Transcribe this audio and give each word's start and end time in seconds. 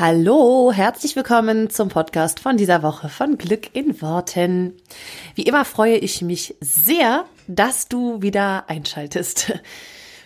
Hallo, 0.00 0.70
herzlich 0.72 1.16
willkommen 1.16 1.70
zum 1.70 1.88
Podcast 1.88 2.38
von 2.38 2.56
dieser 2.56 2.84
Woche 2.84 3.08
von 3.08 3.36
Glück 3.36 3.74
in 3.74 4.00
Worten. 4.00 4.74
Wie 5.34 5.42
immer 5.42 5.64
freue 5.64 5.96
ich 5.96 6.22
mich 6.22 6.54
sehr, 6.60 7.24
dass 7.48 7.88
du 7.88 8.22
wieder 8.22 8.70
einschaltest. 8.70 9.54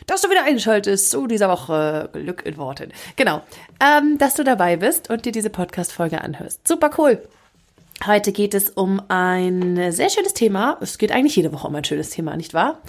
Dass 0.07 0.21
du 0.21 0.29
wieder 0.29 0.45
einschaltest 0.45 1.11
zu 1.13 1.29
dieser 1.29 1.49
Woche 1.49 2.11
Glück 2.13 2.45
in 2.45 2.57
Worten. 2.57 2.93
Genau, 3.15 3.41
ähm, 3.81 4.19
dass 4.19 4.35
du 4.35 4.43
dabei 4.43 4.77
bist 4.77 5.09
und 5.11 5.25
dir 5.25 5.31
diese 5.31 5.49
Podcast-Folge 5.49 6.21
anhörst. 6.21 6.67
Super 6.67 6.91
cool. 6.99 7.23
Heute 8.05 8.33
geht 8.33 8.53
es 8.53 8.69
um 8.69 9.01
ein 9.07 9.93
sehr 9.93 10.11
schönes 10.11 10.35
Thema. 10.35 10.77
Es 10.81 10.99
geht 10.99 11.13
eigentlich 11.13 11.37
jede 11.37 11.53
Woche 11.53 11.69
um 11.69 11.75
ein 11.77 11.85
schönes 11.85 12.11
Thema, 12.11 12.37
nicht 12.37 12.53
wahr? 12.53 12.83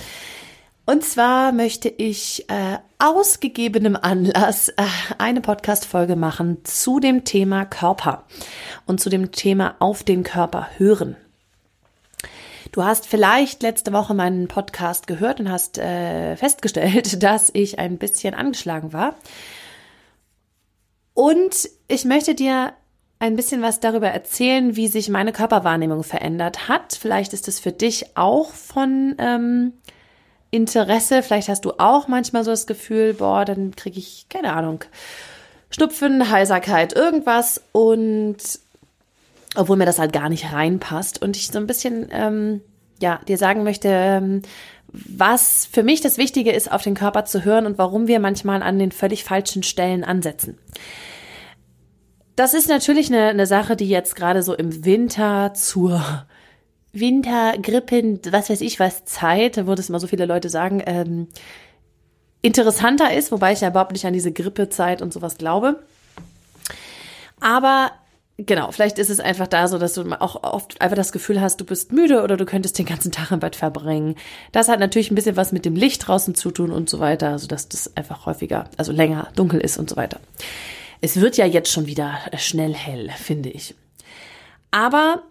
Und 0.86 1.06
zwar 1.06 1.54
möchte 1.54 1.88
ich 1.88 2.50
äh, 2.50 2.78
aus 3.00 3.40
gegebenem 3.40 3.96
Anlass 3.96 4.68
äh, 4.68 4.84
eine 5.18 5.40
Podcast-Folge 5.40 6.18
machen 6.18 6.58
zu 6.66 7.00
dem 7.00 7.24
Thema 7.24 7.64
Körper 7.64 8.26
und 8.86 9.00
zu 9.00 9.10
dem 9.10 9.32
Thema 9.32 9.76
auf 9.80 10.04
den 10.04 10.24
Körper 10.24 10.68
hören. 10.78 11.16
Du 12.74 12.84
hast 12.84 13.08
vielleicht 13.08 13.64
letzte 13.64 13.94
Woche 13.94 14.14
meinen 14.14 14.50
Podcast 14.50 15.08
gehört 15.08 15.40
und 15.40 15.50
hast 15.50 15.78
äh, 15.78 16.36
festgestellt, 16.36 17.24
dass 17.24 17.50
ich 17.54 17.80
ein 17.80 17.98
bisschen 17.98 18.34
angeschlagen 18.34 18.92
war. 18.92 19.16
Und 21.14 21.70
ich 21.88 22.04
möchte 22.04 22.36
dir 22.36 22.74
ein 23.20 23.38
bisschen 23.38 23.62
was 23.62 23.80
darüber 23.80 24.10
erzählen, 24.10 24.76
wie 24.76 24.90
sich 24.90 25.08
meine 25.08 25.32
Körperwahrnehmung 25.32 26.04
verändert 26.04 26.68
hat. 26.68 26.94
Vielleicht 27.00 27.32
ist 27.32 27.48
es 27.48 27.62
für 27.62 27.72
dich 27.72 28.18
auch 28.18 28.52
von 28.52 29.16
ähm, 29.18 29.74
Interesse. 30.54 31.24
Vielleicht 31.24 31.50
hast 31.50 31.66
du 31.66 31.74
auch 31.78 32.08
manchmal 32.08 32.44
so 32.44 32.52
das 32.52 32.68
Gefühl, 32.68 33.14
boah, 33.14 33.44
dann 33.44 33.76
kriege 33.76 33.98
ich, 33.98 34.28
keine 34.30 34.54
Ahnung, 34.54 34.84
Schnupfen, 35.70 36.30
Heiserkeit, 36.30 36.94
irgendwas 36.94 37.62
und 37.72 38.38
obwohl 39.56 39.78
mir 39.78 39.86
das 39.86 40.00
halt 40.00 40.14
gar 40.14 40.30
nicht 40.30 40.54
reinpasst 40.54 41.22
und 41.22 41.36
ich 41.36 41.48
so 41.48 41.58
ein 41.58 41.68
bisschen, 41.68 42.08
ähm, 42.12 42.62
ja, 43.02 43.20
dir 43.28 43.38
sagen 43.38 43.64
möchte, 43.64 43.88
ähm, 43.90 44.42
was 44.88 45.68
für 45.72 45.82
mich 45.82 46.02
das 46.02 46.18
Wichtige 46.18 46.52
ist, 46.52 46.72
auf 46.72 46.84
den 46.84 46.94
Körper 46.94 47.26
zu 47.26 47.44
hören 47.44 47.66
und 47.66 47.80
warum 47.80 48.08
wir 48.08 48.20
manchmal 48.20 48.62
an 48.62 48.78
den 48.78 48.92
völlig 48.92 49.24
falschen 49.24 49.64
Stellen 49.64 50.04
ansetzen. 50.04 50.60
Das 52.36 52.54
ist 52.54 52.70
natürlich 52.70 53.08
eine, 53.10 53.28
eine 53.28 53.48
Sache, 53.48 53.76
die 53.76 53.90
jetzt 53.90 54.16
gerade 54.16 54.44
so 54.44 54.54
im 54.54 54.86
Winter 54.86 55.54
zur 55.56 56.26
Winter, 56.94 57.58
Grippen, 57.60 58.20
was 58.30 58.50
weiß 58.50 58.62
ich 58.62 58.80
was, 58.80 59.04
Zeit, 59.06 59.66
wo 59.66 59.74
das 59.74 59.90
immer 59.90 60.00
so 60.00 60.08
viele 60.08 60.26
Leute 60.26 60.50
sagen, 60.50 60.82
ähm, 60.86 61.28
interessanter 62.44 63.14
ist, 63.14 63.32
wobei 63.32 63.52
ich 63.54 63.62
ja 63.62 63.70
überhaupt 63.70 63.94
nicht 63.94 64.06
an 64.06 64.14
diese 64.14 64.32
Grippezeit 64.32 65.02
und 65.02 65.12
sowas 65.12 65.38
glaube. 65.38 65.84
Aber 67.40 67.92
genau, 68.38 68.72
vielleicht 68.72 69.00
ist 69.00 69.10
es 69.10 69.20
einfach 69.20 69.48
da 69.48 69.68
so, 69.68 69.80
dass 69.80 69.94
du 69.94 70.04
auch 70.20 70.44
oft 70.44 70.80
einfach 70.82 70.96
das 70.96 71.12
Gefühl 71.12 71.42
hast, 71.42 71.60
du 71.60 71.66
bist 71.66 71.92
müde 71.92 72.22
oder 72.22 72.38
du 72.38 72.46
könntest 72.46 72.78
den 72.78 72.86
ganzen 72.86 73.12
Tag 73.12 73.32
im 73.32 73.40
Bett 73.40 73.56
verbringen. 73.56 74.16
Das 74.52 74.68
hat 74.68 74.80
natürlich 74.80 75.10
ein 75.10 75.16
bisschen 75.16 75.36
was 75.36 75.52
mit 75.52 75.66
dem 75.66 75.76
Licht 75.76 76.08
draußen 76.08 76.36
zu 76.36 76.52
tun 76.52 76.72
und 76.72 76.90
so 76.90 77.00
weiter, 77.00 77.30
also 77.30 77.48
dass 77.48 77.70
das 77.70 77.98
einfach 77.98 78.28
häufiger, 78.28 78.70
also 78.78 78.92
länger 78.92 79.30
dunkel 79.36 79.60
ist 79.60 79.78
und 79.78 79.90
so 79.90 79.96
weiter. 79.96 80.20
Es 81.02 81.20
wird 81.20 81.38
ja 81.38 81.46
jetzt 81.46 81.72
schon 81.72 81.88
wieder 81.88 82.20
schnell 82.38 82.74
hell, 82.74 83.10
finde 83.18 83.50
ich. 83.50 83.76
Aber 84.72 85.24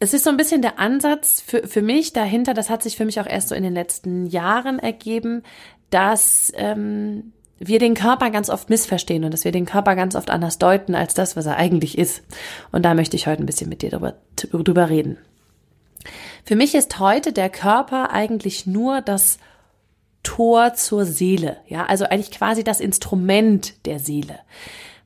es 0.00 0.14
ist 0.14 0.24
so 0.24 0.30
ein 0.30 0.36
bisschen 0.36 0.62
der 0.62 0.78
Ansatz 0.78 1.42
für, 1.44 1.66
für 1.66 1.82
mich 1.82 2.12
dahinter, 2.12 2.54
das 2.54 2.70
hat 2.70 2.82
sich 2.82 2.96
für 2.96 3.04
mich 3.04 3.20
auch 3.20 3.26
erst 3.26 3.48
so 3.48 3.54
in 3.54 3.62
den 3.62 3.74
letzten 3.74 4.26
Jahren 4.26 4.78
ergeben, 4.78 5.42
dass 5.90 6.52
ähm, 6.56 7.32
wir 7.58 7.78
den 7.78 7.94
Körper 7.94 8.30
ganz 8.30 8.50
oft 8.50 8.70
missverstehen 8.70 9.24
und 9.24 9.32
dass 9.32 9.44
wir 9.44 9.52
den 9.52 9.66
Körper 9.66 9.96
ganz 9.96 10.14
oft 10.14 10.30
anders 10.30 10.58
deuten 10.58 10.94
als 10.94 11.14
das, 11.14 11.36
was 11.36 11.46
er 11.46 11.56
eigentlich 11.56 11.98
ist. 11.98 12.22
Und 12.70 12.84
da 12.84 12.94
möchte 12.94 13.16
ich 13.16 13.26
heute 13.26 13.42
ein 13.42 13.46
bisschen 13.46 13.68
mit 13.68 13.82
dir 13.82 13.90
drüber, 13.90 14.14
drüber 14.36 14.88
reden. 14.88 15.18
Für 16.44 16.54
mich 16.54 16.74
ist 16.74 17.00
heute 17.00 17.32
der 17.32 17.50
Körper 17.50 18.12
eigentlich 18.12 18.66
nur 18.66 19.00
das 19.00 19.38
Tor 20.22 20.74
zur 20.74 21.04
Seele, 21.04 21.58
ja, 21.66 21.86
also 21.86 22.04
eigentlich 22.04 22.30
quasi 22.30 22.62
das 22.62 22.80
Instrument 22.80 23.86
der 23.86 23.98
Seele. 23.98 24.38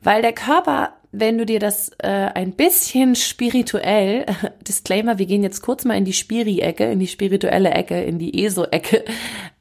Weil 0.02 0.20
der 0.20 0.32
Körper 0.32 0.94
wenn 1.12 1.36
du 1.36 1.44
dir 1.44 1.60
das 1.60 1.90
äh, 1.98 2.08
ein 2.08 2.52
bisschen 2.52 3.14
spirituell, 3.14 4.24
Disclaimer, 4.66 5.18
wir 5.18 5.26
gehen 5.26 5.42
jetzt 5.42 5.60
kurz 5.60 5.84
mal 5.84 5.96
in 5.96 6.06
die 6.06 6.14
Spiri-Ecke, 6.14 6.90
in 6.90 6.98
die 6.98 7.06
spirituelle 7.06 7.70
Ecke, 7.70 8.02
in 8.02 8.18
die 8.18 8.44
ESO-Ecke. 8.44 9.04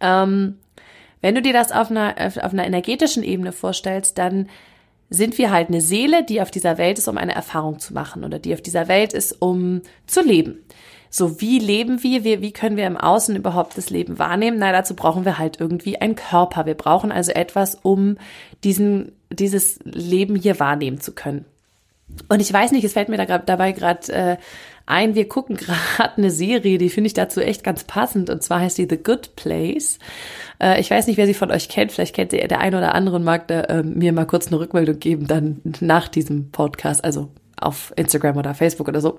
Ähm, 0.04 0.58
wenn 1.22 1.36
du 1.36 1.44
dir 1.44 1.54
das 1.54 1.72
auf 1.72 1.92
einer, 1.92 2.16
auf 2.18 2.54
einer 2.54 2.66
energetischen 2.66 3.22
Ebene 3.22 3.52
vorstellst, 3.52 4.18
dann 4.18 4.50
sind 5.12 5.38
wir 5.38 5.52
halt 5.52 5.68
eine 5.68 5.82
Seele, 5.82 6.24
die 6.24 6.42
auf 6.42 6.50
dieser 6.50 6.80
Welt 6.80 6.98
ist, 6.98 7.08
um 7.08 7.20
eine 7.20 7.36
Erfahrung 7.36 7.78
zu 7.78 7.94
machen 7.94 8.24
oder 8.24 8.40
die 8.40 8.56
auf 8.56 8.62
dieser 8.62 8.88
Welt 8.88 9.14
ist, 9.14 9.40
um 9.40 9.84
zu 10.08 10.24
leben. 10.24 10.64
So, 11.14 11.42
wie 11.42 11.60
leben 11.60 12.04
wir? 12.04 12.24
wir? 12.24 12.42
Wie 12.42 12.54
können 12.54 12.78
wir 12.78 12.88
im 12.88 12.96
Außen 12.96 13.36
überhaupt 13.36 13.78
das 13.78 13.90
Leben 13.90 14.18
wahrnehmen? 14.18 14.58
Na, 14.60 14.72
dazu 14.72 14.96
brauchen 14.96 15.26
wir 15.26 15.38
halt 15.38 15.60
irgendwie 15.60 16.00
einen 16.00 16.16
Körper. 16.16 16.66
Wir 16.66 16.74
brauchen 16.74 17.12
also 17.12 17.34
etwas, 17.34 17.78
um 17.84 18.18
diesen, 18.64 19.12
dieses 19.30 19.80
Leben 19.84 20.38
hier 20.38 20.62
wahrnehmen 20.62 21.02
zu 21.02 21.12
können. 21.12 21.44
Und 22.30 22.40
ich 22.42 22.52
weiß 22.52 22.72
nicht, 22.72 22.86
es 22.86 22.94
fällt 22.94 23.10
mir 23.10 23.18
da 23.18 23.26
grad, 23.26 23.50
dabei 23.50 23.74
gerade 23.74 24.12
äh, 24.14 24.38
ein, 24.86 25.14
wir 25.14 25.28
gucken 25.28 25.58
gerade 25.96 26.16
eine 26.16 26.32
Serie, 26.32 26.78
die 26.78 26.90
finde 26.90 27.08
ich 27.08 27.14
dazu 27.14 27.42
echt 27.42 27.66
ganz 27.66 27.84
passend. 27.84 28.30
Und 28.30 28.42
zwar 28.42 28.62
heißt 28.62 28.78
sie 28.78 28.88
The 28.90 28.98
Good 28.98 29.36
Place. 29.36 30.00
Äh, 30.62 30.80
ich 30.80 30.90
weiß 30.90 31.08
nicht, 31.08 31.18
wer 31.18 31.28
sie 31.28 31.34
von 31.34 31.52
euch 31.52 31.68
kennt. 31.68 31.92
Vielleicht 31.92 32.16
kennt 32.16 32.32
ihr 32.32 32.48
der 32.48 32.62
ein 32.62 32.74
oder 32.74 32.96
andere 32.96 33.18
und 33.18 33.26
mag 33.26 33.50
da, 33.50 33.62
äh, 33.64 33.84
mir 33.84 34.14
mal 34.14 34.26
kurz 34.26 34.48
eine 34.48 34.60
Rückmeldung 34.62 34.98
geben, 34.98 35.28
dann 35.28 35.60
nach 35.82 36.08
diesem 36.08 36.52
Podcast, 36.52 37.04
also 37.04 37.28
auf 37.60 37.92
Instagram 37.98 38.38
oder 38.38 38.54
Facebook 38.54 38.88
oder 38.88 39.02
so. 39.02 39.18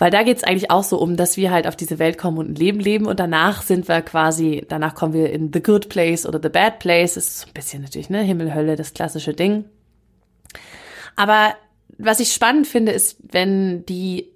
Weil 0.00 0.10
da 0.10 0.22
geht's 0.22 0.44
eigentlich 0.44 0.70
auch 0.70 0.82
so 0.82 0.98
um, 0.98 1.18
dass 1.18 1.36
wir 1.36 1.50
halt 1.50 1.66
auf 1.66 1.76
diese 1.76 1.98
Welt 1.98 2.16
kommen 2.16 2.38
und 2.38 2.48
ein 2.48 2.54
Leben 2.54 2.80
leben 2.80 3.04
und 3.04 3.20
danach 3.20 3.60
sind 3.60 3.86
wir 3.86 4.00
quasi, 4.00 4.64
danach 4.66 4.94
kommen 4.94 5.12
wir 5.12 5.30
in 5.30 5.50
the 5.52 5.62
good 5.62 5.90
place 5.90 6.24
oder 6.24 6.40
the 6.42 6.48
bad 6.48 6.78
place. 6.78 7.14
Das 7.14 7.26
ist 7.26 7.40
so 7.40 7.46
ein 7.48 7.52
bisschen 7.52 7.82
natürlich, 7.82 8.08
ne, 8.08 8.22
Himmel, 8.22 8.54
Hölle, 8.54 8.76
das 8.76 8.94
klassische 8.94 9.34
Ding. 9.34 9.66
Aber 11.16 11.54
was 11.98 12.18
ich 12.18 12.32
spannend 12.32 12.66
finde, 12.66 12.92
ist, 12.92 13.18
wenn 13.30 13.84
die 13.84 14.30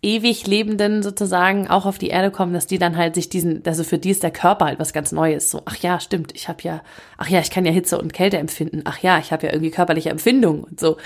ewig 0.00 0.46
Lebenden 0.46 1.02
sozusagen 1.02 1.68
auch 1.68 1.84
auf 1.84 1.98
die 1.98 2.08
Erde 2.08 2.30
kommen, 2.30 2.54
dass 2.54 2.66
die 2.66 2.78
dann 2.78 2.96
halt 2.96 3.14
sich 3.14 3.28
diesen, 3.28 3.62
also 3.66 3.84
für 3.84 3.98
die 3.98 4.08
ist 4.08 4.22
der 4.22 4.30
Körper 4.30 4.64
halt 4.64 4.78
was 4.78 4.94
ganz 4.94 5.12
Neues. 5.12 5.50
So, 5.50 5.60
ach 5.66 5.76
ja, 5.76 6.00
stimmt, 6.00 6.34
ich 6.34 6.48
habe 6.48 6.62
ja, 6.62 6.82
ach 7.18 7.28
ja, 7.28 7.40
ich 7.40 7.50
kann 7.50 7.66
ja 7.66 7.72
Hitze 7.72 7.98
und 7.98 8.14
Kälte 8.14 8.38
empfinden. 8.38 8.80
Ach 8.86 8.98
ja, 9.00 9.18
ich 9.18 9.32
habe 9.32 9.46
ja 9.46 9.52
irgendwie 9.52 9.70
körperliche 9.70 10.08
Empfindungen 10.08 10.64
und 10.64 10.80
so. 10.80 10.96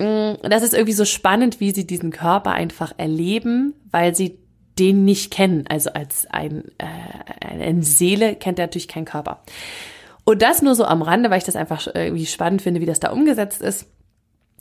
Mm, 0.00 0.36
das 0.48 0.62
ist 0.62 0.72
irgendwie 0.72 0.94
so 0.94 1.04
spannend, 1.04 1.60
wie 1.60 1.72
sie 1.72 1.86
diesen 1.86 2.10
Körper 2.10 2.52
einfach 2.52 2.92
erleben, 2.96 3.74
weil 3.90 4.14
sie 4.14 4.38
den 4.78 5.04
nicht 5.04 5.30
kennen. 5.30 5.66
Also 5.68 5.90
als 5.92 6.26
ein, 6.30 6.64
äh, 6.78 7.46
eine 7.46 7.82
Seele 7.82 8.34
kennt 8.34 8.58
er 8.58 8.66
natürlich 8.66 8.88
keinen 8.88 9.04
Körper. 9.04 9.42
Und 10.24 10.40
das 10.40 10.62
nur 10.62 10.74
so 10.74 10.84
am 10.84 11.02
Rande, 11.02 11.28
weil 11.30 11.38
ich 11.38 11.44
das 11.44 11.56
einfach 11.56 11.86
irgendwie 11.94 12.24
spannend 12.24 12.62
finde, 12.62 12.80
wie 12.80 12.86
das 12.86 12.98
da 13.00 13.10
umgesetzt 13.10 13.60
ist. 13.60 13.86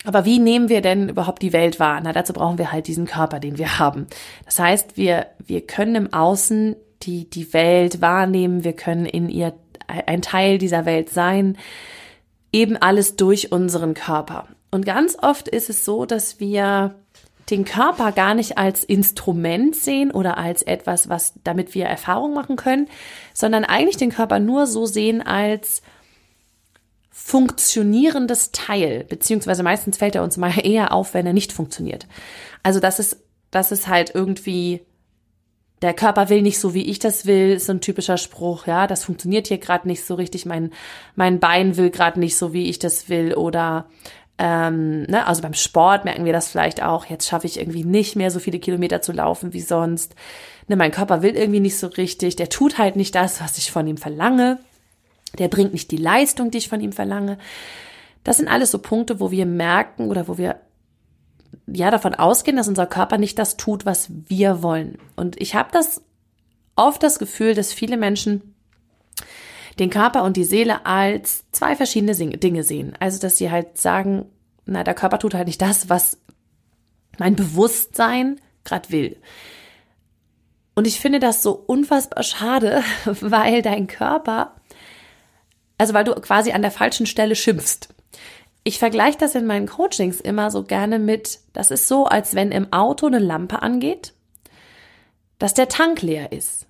Aber 0.03 0.25
wie 0.25 0.39
nehmen 0.39 0.67
wir 0.67 0.81
denn 0.81 1.07
überhaupt 1.07 1.41
die 1.41 1.53
Welt 1.53 1.79
wahr? 1.79 2.01
Na, 2.03 2.11
dazu 2.11 2.33
brauchen 2.33 2.57
wir 2.57 2.72
halt 2.72 2.88
diesen 2.88 3.05
Körper, 3.05 3.39
den 3.39 3.57
wir 3.57 3.79
haben. 3.79 4.07
Das 4.45 4.59
heißt, 4.59 4.97
wir, 4.97 5.28
wir 5.45 5.66
können 5.66 5.95
im 5.95 6.13
Außen 6.13 6.75
die, 7.03 7.29
die 7.29 7.53
Welt 7.53 8.02
wahrnehmen, 8.02 8.64
wir 8.64 8.73
können 8.73 9.05
in 9.05 9.29
ihr 9.29 9.53
ein 9.87 10.22
Teil 10.22 10.58
dieser 10.58 10.85
Welt 10.85 11.09
sein, 11.09 11.58
eben 12.52 12.75
alles 12.78 13.16
durch 13.16 13.52
unseren 13.52 13.93
Körper. 13.93 14.47
Und 14.71 14.85
ganz 14.85 15.17
oft 15.21 15.47
ist 15.47 15.69
es 15.69 15.85
so, 15.85 16.05
dass 16.05 16.39
wir 16.39 16.95
den 17.49 17.66
Körper 17.66 18.11
gar 18.11 18.35
nicht 18.35 18.57
als 18.57 18.83
Instrument 18.83 19.75
sehen 19.75 20.11
oder 20.11 20.37
als 20.37 20.61
etwas, 20.61 21.09
was 21.09 21.33
damit 21.43 21.73
wir 21.73 21.85
Erfahrung 21.85 22.33
machen 22.33 22.55
können, 22.55 22.87
sondern 23.33 23.66
eigentlich 23.66 23.97
den 23.97 24.11
Körper 24.11 24.39
nur 24.39 24.67
so 24.67 24.85
sehen 24.85 25.21
als 25.25 25.81
funktionierendes 27.09 28.51
Teil, 28.51 29.03
beziehungsweise 29.03 29.61
meistens 29.63 29.97
fällt 29.97 30.16
er 30.16 30.23
uns 30.23 30.37
mal 30.37 30.53
eher 30.63 30.93
auf, 30.93 31.13
wenn 31.13 31.25
er 31.25 31.33
nicht 31.33 31.51
funktioniert. 31.51 32.07
Also 32.63 32.79
das 32.79 32.99
ist, 32.99 33.17
das 33.51 33.71
ist 33.71 33.87
halt 33.87 34.13
irgendwie, 34.13 34.81
der 35.81 35.93
Körper 35.93 36.29
will 36.29 36.41
nicht 36.41 36.59
so, 36.59 36.73
wie 36.73 36.85
ich 36.85 36.99
das 36.99 37.25
will, 37.25 37.53
ist 37.53 37.66
so 37.66 37.73
ein 37.73 37.81
typischer 37.81 38.17
Spruch, 38.17 38.67
ja, 38.67 38.85
das 38.85 39.03
funktioniert 39.03 39.47
hier 39.47 39.57
gerade 39.57 39.87
nicht 39.87 40.05
so 40.05 40.16
richtig, 40.16 40.45
mein, 40.45 40.71
mein 41.16 41.39
Bein 41.39 41.77
will 41.77 41.89
gerade 41.89 42.19
nicht 42.19 42.37
so, 42.37 42.53
wie 42.53 42.69
ich 42.69 42.79
das 42.79 43.09
will, 43.09 43.33
oder 43.33 43.87
ähm, 44.41 45.03
ne, 45.03 45.28
also 45.28 45.41
beim 45.41 45.53
Sport 45.53 46.06
merken 46.06 46.24
wir 46.24 46.32
das 46.32 46.47
vielleicht 46.47 46.82
auch. 46.82 47.06
Jetzt 47.06 47.28
schaffe 47.28 47.46
ich 47.46 47.59
irgendwie 47.59 47.84
nicht 47.84 48.16
mehr 48.16 48.32
so 48.32 48.40
viele 48.40 48.59
Kilometer 48.59 49.02
zu 49.02 49.12
laufen 49.12 49.52
wie 49.52 49.59
sonst. 49.59 50.16
ne, 50.70 50.78
mein 50.78 50.91
Körper 50.91 51.22
will 51.22 51.36
irgendwie 51.36 51.59
nicht 51.59 51.78
so 51.78 51.88
richtig, 51.88 52.38
der 52.38 52.47
tut 52.47 52.78
halt 52.78 52.96
nicht 52.96 53.14
das, 53.16 53.41
was 53.41 53.58
ich 53.58 53.72
von 53.72 53.86
ihm 53.86 53.97
verlange, 53.97 54.58
der 55.38 55.50
bringt 55.50 55.74
nicht 55.74 55.91
die 55.91 55.97
Leistung, 55.97 56.52
die 56.52 56.58
ich 56.58 56.70
von 56.70 56.80
ihm 56.80 56.94
verlange. 56.94 57.38
Das 58.24 58.38
sind 58.38 58.47
alles 58.47 58.72
so 58.72 58.80
Punkte, 58.80 59.20
wo 59.20 59.30
wir 59.30 59.46
merken 59.46 60.09
oder 60.09 60.30
wo 60.30 60.38
wir 60.38 60.62
ja 61.68 61.91
davon 61.91 62.16
ausgehen, 62.16 62.56
dass 62.56 62.70
unser 62.70 62.88
Körper 62.88 63.18
nicht 63.18 63.38
das 63.38 63.58
tut, 63.58 63.86
was 63.86 64.09
wir 64.28 64.64
wollen. 64.64 64.97
Und 65.18 65.40
ich 65.41 65.53
habe 65.53 65.70
das 65.74 66.02
oft 66.78 67.03
das 67.03 67.20
Gefühl, 67.20 67.56
dass 67.56 67.74
viele 67.74 67.97
Menschen 67.97 68.56
den 69.79 69.90
Körper 69.90 70.23
und 70.23 70.37
die 70.37 70.43
Seele 70.43 70.85
als 70.85 71.46
zwei 71.52 71.76
verschiedene 71.76 72.14
Dinge 72.16 72.64
sehen. 72.64 72.93
Also, 72.99 73.20
dass 73.20 73.37
sie 73.37 73.49
halt 73.49 73.78
sagen, 73.78 74.26
na, 74.66 74.84
der 74.84 74.93
Körper 74.93 75.20
tut 75.20 75.34
halt 75.34 75.47
nicht 75.47 75.61
das, 75.61 75.90
was 75.90 76.17
mein 77.17 77.35
Bewusstsein 77.35 78.40
gerade 78.64 78.90
will. 78.91 79.17
Und 80.76 80.87
ich 80.87 80.99
finde 80.99 81.20
das 81.20 81.43
so 81.43 81.52
unfassbar 81.52 82.23
schade, 82.23 82.84
weil 83.05 83.61
dein 83.61 83.87
Körper, 83.87 84.55
also 85.78 85.93
weil 85.93 86.03
du 86.03 86.14
quasi 86.16 86.52
an 86.52 86.61
der 86.61 86.72
falschen 86.72 87.05
Stelle 87.05 87.35
schimpfst. 87.35 87.90
Ich 88.64 88.79
vergleiche 88.79 89.17
das 89.17 89.35
in 89.35 89.46
meinen 89.46 89.67
Coachings 89.67 90.22
immer 90.22 90.52
so 90.52 90.64
gerne 90.64 90.99
mit, 90.99 91.40
das 91.53 91.72
ist 91.72 91.87
so, 91.87 92.05
als 92.05 92.35
wenn 92.35 92.52
im 92.52 92.72
Auto 92.72 93.08
eine 93.08 93.20
Lampe 93.20 93.61
angeht, 93.61 94.14
dass 95.37 95.53
der 95.53 95.70
Tank 95.70 96.02
leer 96.02 96.31
ist. 96.31 96.67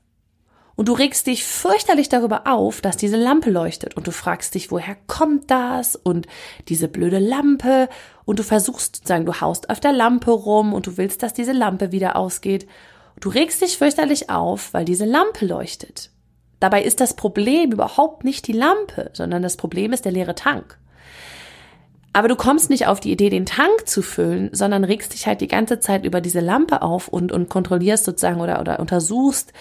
Und 0.79 0.87
du 0.87 0.93
regst 0.93 1.27
dich 1.27 1.43
fürchterlich 1.43 2.07
darüber 2.07 2.47
auf, 2.47 2.79
dass 2.79 2.95
diese 2.95 3.17
Lampe 3.17 3.49
leuchtet. 3.49 3.97
Und 3.97 4.07
du 4.07 4.11
fragst 4.11 4.55
dich, 4.55 4.71
woher 4.71 4.95
kommt 5.07 5.51
das? 5.51 5.97
Und 5.97 6.25
diese 6.69 6.87
blöde 6.87 7.19
Lampe. 7.19 7.89
Und 8.23 8.39
du 8.39 8.43
versuchst 8.43 8.95
sozusagen, 8.95 9.25
du 9.25 9.41
haust 9.41 9.69
auf 9.69 9.81
der 9.81 9.91
Lampe 9.91 10.31
rum 10.31 10.73
und 10.73 10.87
du 10.87 10.95
willst, 10.95 11.21
dass 11.21 11.33
diese 11.33 11.51
Lampe 11.51 11.91
wieder 11.91 12.15
ausgeht. 12.15 12.65
Du 13.19 13.27
regst 13.27 13.61
dich 13.61 13.77
fürchterlich 13.77 14.29
auf, 14.29 14.73
weil 14.73 14.85
diese 14.85 15.03
Lampe 15.03 15.45
leuchtet. 15.45 16.11
Dabei 16.61 16.81
ist 16.81 17.01
das 17.01 17.13
Problem 17.13 17.73
überhaupt 17.73 18.23
nicht 18.23 18.47
die 18.47 18.53
Lampe, 18.53 19.09
sondern 19.11 19.43
das 19.43 19.57
Problem 19.57 19.91
ist 19.91 20.05
der 20.05 20.13
leere 20.13 20.35
Tank. 20.35 20.77
Aber 22.13 22.29
du 22.29 22.37
kommst 22.37 22.69
nicht 22.69 22.87
auf 22.87 23.01
die 23.01 23.11
Idee, 23.11 23.29
den 23.29 23.45
Tank 23.45 23.85
zu 23.85 24.01
füllen, 24.01 24.49
sondern 24.53 24.85
regst 24.85 25.13
dich 25.13 25.27
halt 25.27 25.41
die 25.41 25.49
ganze 25.49 25.81
Zeit 25.81 26.05
über 26.05 26.21
diese 26.21 26.39
Lampe 26.39 26.81
auf 26.81 27.09
und, 27.09 27.33
und 27.33 27.49
kontrollierst 27.49 28.05
sozusagen 28.05 28.39
oder, 28.39 28.61
oder 28.61 28.79
untersuchst, 28.79 29.51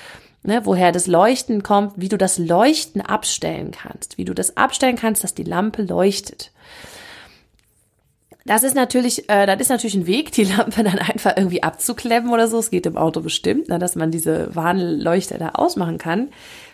ne, 0.42 0.62
woher 0.64 0.92
das 0.92 1.06
Leuchten 1.06 1.62
kommt, 1.62 1.94
wie 1.96 2.08
du 2.08 2.18
das 2.18 2.38
Leuchten 2.38 3.00
abstellen 3.00 3.70
kannst, 3.70 4.18
wie 4.18 4.24
du 4.24 4.34
das 4.34 4.56
abstellen 4.56 4.96
kannst, 4.96 5.24
dass 5.24 5.34
die 5.34 5.44
Lampe 5.44 5.82
leuchtet. 5.82 6.52
Das 8.48 8.62
ist 8.62 8.74
natürlich, 8.74 9.28
äh, 9.28 9.44
das 9.44 9.60
ist 9.60 9.68
natürlich 9.68 9.94
ein 9.94 10.06
Weg, 10.06 10.32
die 10.32 10.44
Lampe 10.44 10.82
dann 10.84 10.98
einfach 10.98 11.36
irgendwie 11.36 11.62
abzuklemmen 11.62 12.32
oder 12.32 12.48
so. 12.48 12.58
Es 12.58 12.70
geht 12.70 12.86
im 12.86 12.96
Auto 12.96 13.20
bestimmt, 13.20 13.68
ne, 13.68 13.78
dass 13.78 13.94
man 13.94 14.10
diese 14.10 14.54
Warnleuchte 14.54 15.36
da 15.38 15.50
ausmachen 15.50 15.98
kann. 15.98 16.30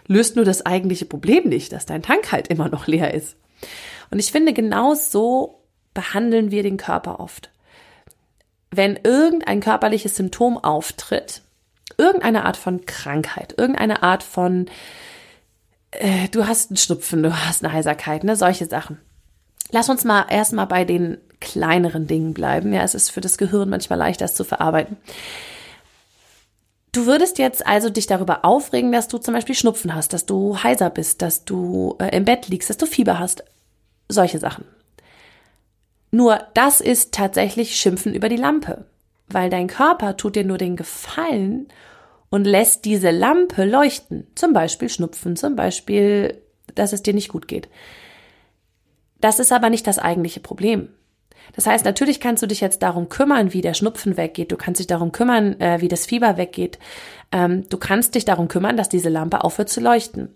Löst 0.06 0.36
nur 0.36 0.44
das 0.44 0.64
eigentliche 0.64 1.06
Problem 1.06 1.48
nicht, 1.48 1.72
dass 1.72 1.86
dein 1.86 2.02
Tank 2.02 2.30
halt 2.30 2.48
immer 2.48 2.68
noch 2.68 2.86
leer 2.86 3.12
ist. 3.12 3.36
Und 4.10 4.20
ich 4.20 4.30
finde, 4.30 4.52
genau 4.52 4.94
so 4.94 5.62
behandeln 5.94 6.50
wir 6.50 6.62
den 6.62 6.76
Körper 6.76 7.18
oft. 7.18 7.50
Wenn 8.70 8.98
irgendein 9.02 9.60
körperliches 9.60 10.16
Symptom 10.16 10.58
auftritt, 10.58 11.42
irgendeine 11.98 12.44
Art 12.44 12.56
von 12.56 12.84
Krankheit, 12.86 13.54
irgendeine 13.56 14.02
Art 14.02 14.22
von, 14.22 14.66
äh, 15.90 16.28
du 16.28 16.46
hast 16.46 16.70
einen 16.70 16.76
Schnupfen, 16.76 17.22
du 17.22 17.34
hast 17.46 17.64
eine 17.64 17.72
Heiserkeit, 17.72 18.24
ne, 18.24 18.36
solche 18.36 18.66
Sachen. 18.66 18.98
Lass 19.70 19.88
uns 19.88 20.04
mal 20.04 20.26
erstmal 20.28 20.66
bei 20.66 20.84
den 20.84 21.18
kleineren 21.40 22.06
Dingen 22.06 22.34
bleiben. 22.34 22.72
Ja, 22.72 22.82
es 22.82 22.94
ist 22.94 23.10
für 23.10 23.20
das 23.20 23.38
Gehirn 23.38 23.68
manchmal 23.68 23.98
leichter, 23.98 24.24
das 24.24 24.34
zu 24.34 24.44
verarbeiten. 24.44 24.96
Du 26.92 27.06
würdest 27.06 27.38
jetzt 27.38 27.66
also 27.66 27.90
dich 27.90 28.06
darüber 28.06 28.44
aufregen, 28.44 28.92
dass 28.92 29.08
du 29.08 29.18
zum 29.18 29.34
Beispiel 29.34 29.56
Schnupfen 29.56 29.94
hast, 29.94 30.12
dass 30.12 30.26
du 30.26 30.62
heiser 30.62 30.90
bist, 30.90 31.22
dass 31.22 31.44
du 31.44 31.96
äh, 31.98 32.16
im 32.16 32.24
Bett 32.24 32.48
liegst, 32.48 32.70
dass 32.70 32.76
du 32.76 32.86
Fieber 32.86 33.18
hast. 33.18 33.44
Solche 34.08 34.38
Sachen. 34.38 34.64
Nur 36.12 36.38
das 36.54 36.80
ist 36.80 37.12
tatsächlich 37.12 37.74
Schimpfen 37.74 38.14
über 38.14 38.28
die 38.28 38.36
Lampe 38.36 38.84
weil 39.34 39.50
dein 39.50 39.66
Körper 39.66 40.16
tut 40.16 40.36
dir 40.36 40.44
nur 40.44 40.58
den 40.58 40.76
Gefallen 40.76 41.68
und 42.30 42.44
lässt 42.44 42.84
diese 42.84 43.10
Lampe 43.10 43.64
leuchten. 43.64 44.26
Zum 44.34 44.52
Beispiel 44.52 44.88
Schnupfen, 44.88 45.36
zum 45.36 45.56
Beispiel, 45.56 46.40
dass 46.74 46.92
es 46.92 47.02
dir 47.02 47.14
nicht 47.14 47.28
gut 47.28 47.48
geht. 47.48 47.68
Das 49.20 49.38
ist 49.38 49.52
aber 49.52 49.70
nicht 49.70 49.86
das 49.86 49.98
eigentliche 49.98 50.40
Problem. 50.40 50.88
Das 51.54 51.66
heißt, 51.66 51.84
natürlich 51.84 52.20
kannst 52.20 52.42
du 52.42 52.46
dich 52.46 52.60
jetzt 52.60 52.82
darum 52.82 53.08
kümmern, 53.08 53.52
wie 53.52 53.60
der 53.60 53.74
Schnupfen 53.74 54.16
weggeht. 54.16 54.50
Du 54.50 54.56
kannst 54.56 54.80
dich 54.80 54.86
darum 54.86 55.12
kümmern, 55.12 55.60
äh, 55.60 55.80
wie 55.80 55.88
das 55.88 56.06
Fieber 56.06 56.36
weggeht. 56.36 56.78
Ähm, 57.32 57.68
du 57.68 57.76
kannst 57.76 58.14
dich 58.14 58.24
darum 58.24 58.48
kümmern, 58.48 58.76
dass 58.76 58.88
diese 58.88 59.10
Lampe 59.10 59.44
aufhört 59.44 59.68
zu 59.68 59.80
leuchten. 59.80 60.30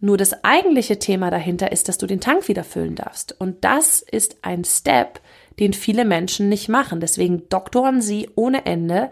Nur 0.00 0.16
das 0.16 0.44
eigentliche 0.44 0.98
Thema 0.98 1.30
dahinter 1.30 1.72
ist, 1.72 1.88
dass 1.88 1.98
du 1.98 2.06
den 2.06 2.20
Tank 2.20 2.48
wieder 2.48 2.64
füllen 2.64 2.94
darfst. 2.94 3.34
Und 3.38 3.64
das 3.64 4.02
ist 4.02 4.36
ein 4.42 4.64
Step, 4.64 5.20
den 5.58 5.72
viele 5.72 6.04
Menschen 6.04 6.48
nicht 6.48 6.68
machen. 6.68 7.00
Deswegen 7.00 7.48
doktoren 7.48 8.00
sie 8.00 8.28
ohne 8.34 8.66
Ende 8.66 9.10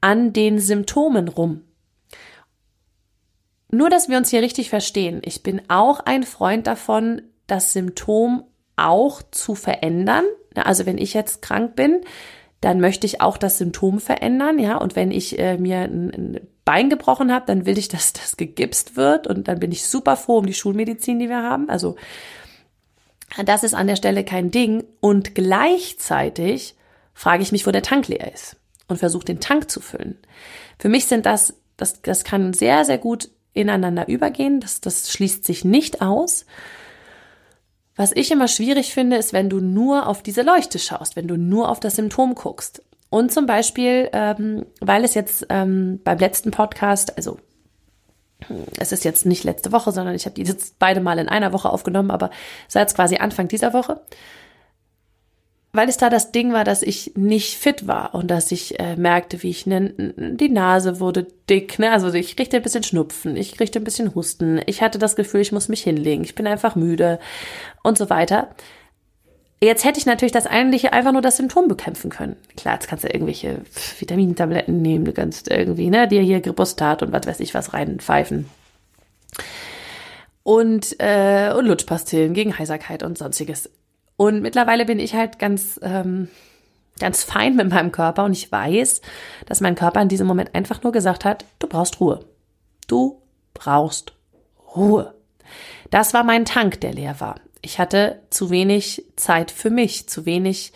an 0.00 0.32
den 0.32 0.58
Symptomen 0.58 1.28
rum. 1.28 1.62
Nur, 3.70 3.88
dass 3.88 4.08
wir 4.08 4.16
uns 4.16 4.30
hier 4.30 4.42
richtig 4.42 4.68
verstehen. 4.68 5.22
Ich 5.24 5.42
bin 5.42 5.62
auch 5.68 6.00
ein 6.00 6.24
Freund 6.24 6.66
davon, 6.66 7.22
das 7.46 7.72
Symptom 7.72 8.44
auch 8.76 9.22
zu 9.30 9.54
verändern. 9.54 10.24
Also 10.54 10.86
wenn 10.86 10.98
ich 10.98 11.14
jetzt 11.14 11.42
krank 11.42 11.76
bin, 11.76 12.00
dann 12.60 12.80
möchte 12.80 13.06
ich 13.06 13.20
auch 13.20 13.36
das 13.36 13.58
Symptom 13.58 14.00
verändern, 14.00 14.58
ja. 14.58 14.76
Und 14.76 14.96
wenn 14.96 15.10
ich 15.10 15.38
äh, 15.38 15.56
mir 15.56 15.78
ein, 15.78 16.10
ein 16.10 16.40
Bein 16.64 16.90
gebrochen 16.90 17.32
habe, 17.32 17.46
dann 17.46 17.64
will 17.64 17.78
ich, 17.78 17.88
dass 17.88 18.12
das 18.12 18.36
gegipst 18.36 18.96
wird 18.96 19.26
und 19.26 19.48
dann 19.48 19.60
bin 19.60 19.72
ich 19.72 19.86
super 19.86 20.16
froh 20.16 20.38
um 20.38 20.46
die 20.46 20.54
Schulmedizin, 20.54 21.18
die 21.18 21.28
wir 21.28 21.42
haben. 21.42 21.70
Also 21.70 21.96
das 23.44 23.62
ist 23.62 23.74
an 23.74 23.86
der 23.86 23.96
Stelle 23.96 24.24
kein 24.24 24.50
Ding. 24.50 24.84
Und 25.00 25.34
gleichzeitig 25.34 26.74
frage 27.14 27.42
ich 27.42 27.52
mich, 27.52 27.66
wo 27.66 27.70
der 27.70 27.82
Tank 27.82 28.08
leer 28.08 28.32
ist 28.32 28.56
und 28.88 28.98
versuche 28.98 29.24
den 29.24 29.40
Tank 29.40 29.70
zu 29.70 29.80
füllen. 29.80 30.18
Für 30.78 30.88
mich 30.88 31.06
sind 31.06 31.26
das, 31.26 31.54
das, 31.76 32.02
das 32.02 32.24
kann 32.24 32.52
sehr, 32.52 32.84
sehr 32.84 32.98
gut 32.98 33.30
ineinander 33.52 34.08
übergehen. 34.08 34.60
Das, 34.60 34.80
das 34.80 35.10
schließt 35.12 35.44
sich 35.44 35.64
nicht 35.64 36.02
aus. 36.02 36.46
Was 37.96 38.12
ich 38.12 38.30
immer 38.30 38.48
schwierig 38.48 38.94
finde, 38.94 39.16
ist, 39.16 39.32
wenn 39.32 39.50
du 39.50 39.60
nur 39.60 40.06
auf 40.06 40.22
diese 40.22 40.42
Leuchte 40.42 40.78
schaust, 40.78 41.16
wenn 41.16 41.28
du 41.28 41.36
nur 41.36 41.68
auf 41.68 41.80
das 41.80 41.96
Symptom 41.96 42.34
guckst. 42.34 42.82
Und 43.10 43.32
zum 43.32 43.46
Beispiel, 43.46 44.08
ähm, 44.12 44.64
weil 44.80 45.04
es 45.04 45.14
jetzt 45.14 45.46
ähm, 45.50 46.00
beim 46.04 46.18
letzten 46.18 46.52
Podcast, 46.52 47.16
also 47.16 47.38
es 48.78 48.92
ist 48.92 49.04
jetzt 49.04 49.26
nicht 49.26 49.44
letzte 49.44 49.72
Woche, 49.72 49.92
sondern 49.92 50.14
ich 50.14 50.26
habe 50.26 50.34
die 50.34 50.42
jetzt 50.42 50.78
beide 50.78 51.00
mal 51.00 51.18
in 51.18 51.28
einer 51.28 51.52
Woche 51.52 51.70
aufgenommen, 51.70 52.10
aber 52.10 52.30
seit 52.68 52.94
quasi 52.94 53.16
Anfang 53.16 53.48
dieser 53.48 53.72
Woche, 53.72 54.00
weil 55.72 55.88
es 55.88 55.96
da 55.96 56.10
das 56.10 56.32
Ding 56.32 56.52
war, 56.52 56.64
dass 56.64 56.82
ich 56.82 57.12
nicht 57.16 57.56
fit 57.56 57.86
war 57.86 58.14
und 58.14 58.28
dass 58.28 58.50
ich 58.50 58.80
äh, 58.80 58.96
merkte, 58.96 59.42
wie 59.42 59.50
ich 59.50 59.66
ne, 59.66 59.94
die 60.16 60.48
Nase 60.48 60.98
wurde 60.98 61.28
dick, 61.48 61.78
ne? 61.78 61.92
also 61.92 62.12
ich 62.12 62.36
kriegte 62.36 62.56
ein 62.56 62.62
bisschen 62.62 62.82
Schnupfen, 62.82 63.36
ich 63.36 63.56
kriegte 63.56 63.78
ein 63.78 63.84
bisschen 63.84 64.14
Husten, 64.14 64.60
ich 64.66 64.82
hatte 64.82 64.98
das 64.98 65.14
Gefühl, 65.14 65.40
ich 65.40 65.52
muss 65.52 65.68
mich 65.68 65.82
hinlegen, 65.82 66.24
ich 66.24 66.34
bin 66.34 66.48
einfach 66.48 66.74
müde 66.74 67.20
und 67.84 67.98
so 67.98 68.10
weiter. 68.10 68.50
Jetzt 69.62 69.84
hätte 69.84 69.98
ich 69.98 70.06
natürlich 70.06 70.32
das 70.32 70.46
eigentliche 70.46 70.94
einfach 70.94 71.12
nur 71.12 71.20
das 71.20 71.36
Symptom 71.36 71.68
bekämpfen 71.68 72.08
können. 72.08 72.36
Klar, 72.56 72.74
jetzt 72.74 72.88
kannst 72.88 73.04
du 73.04 73.08
irgendwelche 73.08 73.60
Vitamintabletten 73.98 74.80
nehmen, 74.80 75.04
du 75.04 75.12
kannst 75.12 75.50
irgendwie, 75.50 75.90
ne, 75.90 76.08
dir 76.08 76.22
hier 76.22 76.40
Gripostat 76.40 77.02
und 77.02 77.12
was 77.12 77.26
weiß 77.26 77.40
ich 77.40 77.52
was 77.52 77.74
reinpfeifen. 77.74 78.48
Und, 80.42 80.96
äh, 80.98 81.52
und 81.54 81.66
Lutschpastillen 81.66 82.32
gegen 82.32 82.58
Heiserkeit 82.58 83.02
und 83.02 83.18
sonstiges. 83.18 83.70
Und 84.16 84.40
mittlerweile 84.40 84.86
bin 84.86 84.98
ich 84.98 85.14
halt 85.14 85.38
ganz, 85.38 85.78
ähm, 85.82 86.28
ganz 86.98 87.22
fein 87.22 87.54
mit 87.54 87.68
meinem 87.68 87.92
Körper 87.92 88.24
und 88.24 88.32
ich 88.32 88.50
weiß, 88.50 89.02
dass 89.44 89.60
mein 89.60 89.74
Körper 89.74 90.00
in 90.00 90.08
diesem 90.08 90.26
Moment 90.26 90.54
einfach 90.54 90.82
nur 90.82 90.92
gesagt 90.92 91.26
hat, 91.26 91.44
du 91.58 91.66
brauchst 91.66 92.00
Ruhe. 92.00 92.24
Du 92.86 93.20
brauchst 93.52 94.14
Ruhe. 94.74 95.14
Das 95.90 96.14
war 96.14 96.24
mein 96.24 96.46
Tank, 96.46 96.80
der 96.80 96.94
leer 96.94 97.20
war 97.20 97.36
ich 97.62 97.78
hatte 97.78 98.22
zu 98.30 98.50
wenig 98.50 99.04
Zeit 99.16 99.50
für 99.50 99.70
mich, 99.70 100.08
zu 100.08 100.26
wenig, 100.26 100.72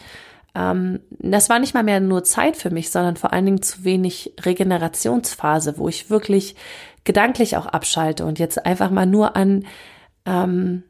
ähm, 0.55 1.01
das 1.11 1.49
war 1.49 1.59
nicht 1.59 1.75
mal 1.75 1.83
mehr 1.83 2.01
nur 2.01 2.25
Zeit 2.25 2.57
für 2.57 2.71
mich, 2.71 2.91
sondern 2.91 3.17
vor 3.17 3.33
allen 3.33 3.47
Dingen 3.47 3.63
zu 3.63 3.85
wenig 3.85 4.35
Regenerationsphase, 4.41 5.79
wo 5.79 5.89
ich 5.89 6.11
wirklich 6.11 6.57
gedanklich 7.05 7.57
auch 7.57 7.67
abschalte 7.67 8.25
und 8.25 8.39
jetzt 8.39 8.65
einfach 8.65 8.91
mal 8.91 9.07
nur 9.07 9.37
an, 9.37 9.67
ähm, 10.27 10.85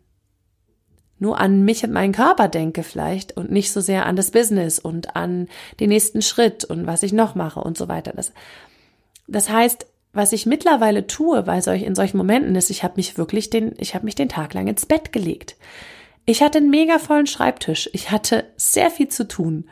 nur 1.19 1.41
an 1.41 1.65
mich 1.65 1.85
und 1.85 1.93
meinen 1.93 2.13
Körper 2.13 2.49
denke 2.49 2.83
vielleicht 2.83 3.37
und 3.37 3.51
nicht 3.51 3.73
so 3.73 3.81
sehr 3.81 4.07
an 4.07 4.17
das 4.17 4.31
Business 4.31 4.79
und 4.79 5.17
an 5.17 5.49
den 5.81 5.89
nächsten 5.89 6.23
Schritt 6.23 6.65
und 6.65 6.87
was 6.87 7.03
ich 7.03 7.13
noch 7.13 7.35
mache 7.35 7.61
und 7.61 7.79
so 7.79 7.89
weiter. 7.89 8.13
Das, 8.15 8.33
das 9.27 9.49
heißt, 9.49 9.87
was 10.15 10.33
ich 10.33 10.47
mittlerweile 10.47 11.07
tue 11.07 11.43
bei 11.43 11.61
solch, 11.61 11.83
in 11.83 11.95
solchen 11.95 12.17
Momenten 12.17 12.55
ist, 12.57 12.71
ich 12.71 12.83
habe 12.85 12.95
mich 12.97 13.19
wirklich 13.19 13.51
den, 13.51 13.75
ich 13.79 13.95
habe 13.95 14.05
mich 14.05 14.15
den 14.15 14.29
Tag 14.29 14.55
lang 14.55 14.67
ins 14.69 14.87
Bett 14.87 15.13
gelegt. 15.13 15.57
Ich 16.25 16.43
hatte 16.43 16.59
einen 16.59 16.71
mega 16.71 16.99
vollen 16.99 17.27
Schreibtisch. 17.27 17.91
Ich 17.93 18.11
hatte 18.11 18.45
sehr 18.57 18.91
viel 18.91 19.09
zu 19.09 19.29
tun. 19.29 19.69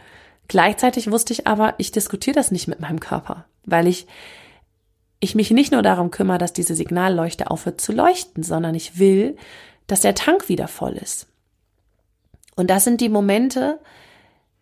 Gleichzeitig 0.49 1.11
wusste 1.11 1.33
ich 1.33 1.47
aber, 1.47 1.75
ich 1.79 1.93
diskutiere 1.93 2.35
das 2.35 2.51
nicht 2.51 2.69
mit 2.69 2.81
meinem 2.81 3.01
Körper, 3.01 3.47
weil 3.65 3.87
ich 3.87 4.07
ich 5.21 5.37
mich 5.37 5.53
nicht 5.53 5.71
nur 5.71 5.83
darum 5.83 6.11
kümmere, 6.11 6.39
dass 6.39 6.53
diese 6.53 6.75
Signalleuchte 6.75 7.49
aufhört 7.49 7.81
zu 7.81 7.93
leuchten, 7.93 8.43
sondern 8.43 8.75
ich 8.75 8.99
will, 8.99 9.37
dass 9.87 10.01
der 10.01 10.17
Tank 10.17 10.49
wieder 10.49 10.67
voll 10.67 10.95
ist. 10.95 11.29
Und 12.57 12.71
das 12.71 12.83
sind 12.83 13.01
die 13.01 13.09
Momente, 13.09 13.79